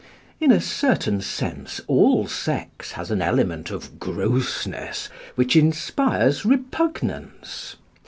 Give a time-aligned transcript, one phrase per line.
[0.39, 7.75] In a certain sense all sex has an element of grossness which inspires repugnance.